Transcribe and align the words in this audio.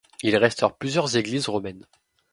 Il 0.23 0.35
restaure 0.35 0.79
plusieurs 0.79 1.15
églises 1.15 1.47
romaines. 1.47 1.85